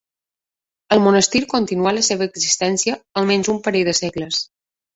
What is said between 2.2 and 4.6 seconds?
existència almenys un parell de segles.